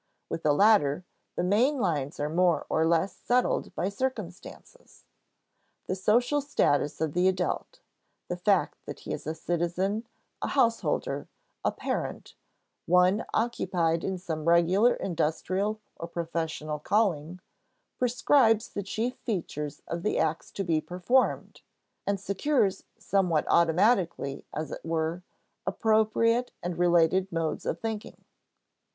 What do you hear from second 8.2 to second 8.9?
the fact